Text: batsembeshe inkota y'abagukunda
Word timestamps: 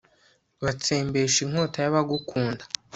batsembeshe 0.63 1.39
inkota 1.45 1.77
y'abagukunda 1.81 2.63